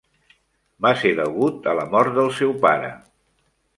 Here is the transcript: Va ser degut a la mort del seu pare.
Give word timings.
Va 0.85 0.93
ser 1.01 1.11
degut 1.19 1.69
a 1.73 1.75
la 1.81 1.85
mort 1.93 2.17
del 2.19 2.33
seu 2.39 2.59
pare. 2.65 2.91